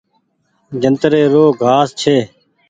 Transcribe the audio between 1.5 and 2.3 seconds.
گآس ڇي۔